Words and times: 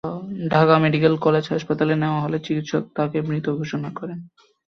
Dhaka 0.51 0.75
medical 0.77 1.13
college 1.17 1.45
হাসপাতালে 1.49 1.93
নেওয়া 1.95 2.19
হলে 2.21 2.37
চিকিৎসক 2.39 2.83
তাঁকে 2.95 3.17
মৃত 3.21 3.45
ঘোষণা 3.59 3.89
করেন। 3.99 4.19